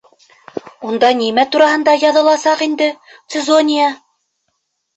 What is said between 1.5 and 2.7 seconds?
тураһында яҙыласаҡ